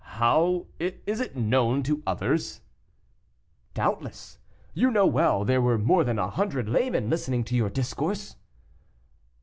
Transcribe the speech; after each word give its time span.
"How, 0.17 0.65
is 0.79 1.19
it 1.19 1.35
known 1.35 1.83
to 1.83 2.01
others?" 2.07 2.61
"Doubtless; 3.75 4.39
you 4.73 4.89
know 4.89 5.05
well 5.05 5.45
there 5.45 5.61
were 5.61 5.77
more 5.77 6.03
than 6.03 6.17
a 6.17 6.27
hundred 6.27 6.67
laymen 6.67 7.07
listening 7.07 7.43
to 7.43 7.55
your 7.55 7.69
discourse." 7.69 8.35